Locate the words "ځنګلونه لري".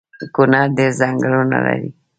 0.99-1.89